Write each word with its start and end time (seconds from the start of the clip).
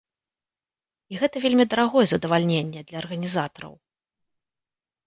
І 1.13 1.19
гэта 1.25 1.43
вельмі 1.45 1.67
дарагое 1.75 2.05
задавальненне 2.15 2.81
для 2.89 2.97
арганізатараў. 3.07 3.73